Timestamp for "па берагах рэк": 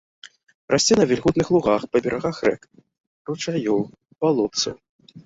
1.91-2.61